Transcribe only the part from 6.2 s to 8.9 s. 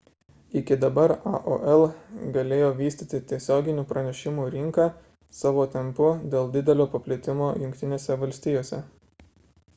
dėl didelio paplitimo jungtinėse valstijose